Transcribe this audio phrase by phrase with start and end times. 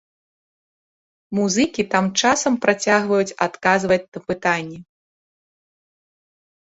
[1.39, 4.81] Музыкі тым часам працягваюць адказваць на пытанні.